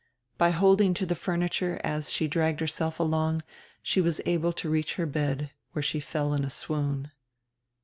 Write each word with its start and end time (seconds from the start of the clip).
By 0.39 0.49
holding 0.49 0.95
to 0.95 1.05
the 1.05 1.13
furniture 1.13 1.79
as 1.83 2.09
she 2.11 2.27
dragged 2.27 2.59
herself 2.59 2.99
along 2.99 3.43
she 3.83 4.01
was 4.01 4.19
able 4.25 4.51
to 4.53 4.67
reach 4.67 4.95
her 4.95 5.05
bed, 5.05 5.51
where 5.73 5.83
she 5.83 5.99
fell 5.99 6.33
in 6.33 6.43
a 6.43 6.49
swoon. 6.49 7.11